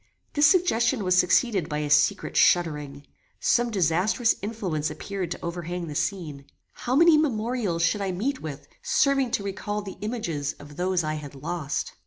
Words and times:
This 0.33 0.47
suggestion 0.47 1.03
was 1.03 1.15
succeeded 1.15 1.69
by 1.69 1.77
a 1.77 1.89
secret 1.91 2.35
shuddering. 2.35 3.05
Some 3.39 3.69
disastrous 3.69 4.33
influence 4.41 4.89
appeared 4.89 5.29
to 5.29 5.45
overhang 5.45 5.85
the 5.85 5.93
scene. 5.93 6.45
How 6.73 6.95
many 6.95 7.19
memorials 7.19 7.83
should 7.83 8.01
I 8.01 8.11
meet 8.11 8.41
with 8.41 8.67
serving 8.81 9.29
to 9.29 9.43
recall 9.43 9.83
the 9.83 9.97
images 10.01 10.53
of 10.53 10.75
those 10.75 11.03
I 11.03 11.13
had 11.13 11.35
lost! 11.35 11.93